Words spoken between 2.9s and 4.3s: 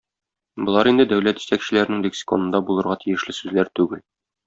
тиешле сүзләр түгел.